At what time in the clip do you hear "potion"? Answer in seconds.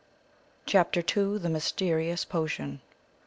2.25-2.81